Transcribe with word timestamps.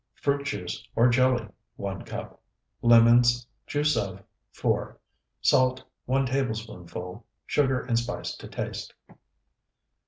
Fruit 0.15 0.43
juice 0.45 0.83
or 0.95 1.09
jelly, 1.09 1.47
1 1.75 2.05
cup. 2.05 2.41
Lemons, 2.81 3.45
juice 3.67 3.95
of, 3.95 4.23
4. 4.49 4.97
Salt, 5.41 5.83
1 6.05 6.25
tablespoonful. 6.25 7.23
Sugar 7.45 7.81
and 7.81 7.99
spice 7.99 8.33
to 8.37 8.47
taste. 8.47 8.95